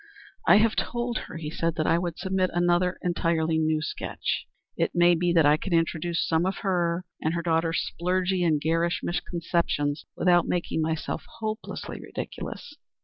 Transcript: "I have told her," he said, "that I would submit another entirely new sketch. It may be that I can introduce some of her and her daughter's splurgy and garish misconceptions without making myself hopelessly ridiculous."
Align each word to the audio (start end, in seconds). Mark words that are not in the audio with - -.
"I 0.47 0.55
have 0.57 0.75
told 0.75 1.19
her," 1.29 1.37
he 1.37 1.51
said, 1.51 1.75
"that 1.75 1.85
I 1.85 1.99
would 1.99 2.17
submit 2.17 2.49
another 2.55 2.97
entirely 3.03 3.59
new 3.59 3.83
sketch. 3.83 4.47
It 4.75 4.95
may 4.95 5.13
be 5.13 5.31
that 5.31 5.45
I 5.45 5.57
can 5.57 5.73
introduce 5.73 6.27
some 6.27 6.43
of 6.47 6.57
her 6.65 7.05
and 7.21 7.35
her 7.35 7.43
daughter's 7.43 7.85
splurgy 7.85 8.43
and 8.43 8.59
garish 8.59 9.01
misconceptions 9.03 10.05
without 10.17 10.47
making 10.47 10.81
myself 10.81 11.25
hopelessly 11.37 12.01
ridiculous." 12.01 12.75